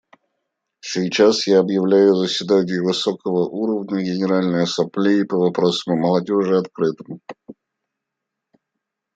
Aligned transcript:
Сейчас 0.79 1.45
я 1.45 1.59
объявляю 1.59 2.15
заседание 2.15 2.81
высокого 2.81 3.45
уровня 3.47 4.01
Генеральной 4.01 4.63
Ассамблеи 4.63 5.25
по 5.25 5.37
вопросам 5.37 5.93
о 5.93 5.97
молодежи 5.97 6.57
открытым. 6.57 7.21